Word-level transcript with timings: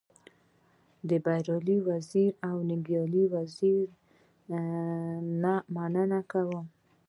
د 1.09 1.11
بريالي 1.25 1.77
وزيري 1.87 2.27
او 2.49 2.55
ننګيالي 2.69 3.23
وزيري 3.33 3.85
نه 5.41 5.53
مننه 5.75 6.19
کوم. 6.31 6.65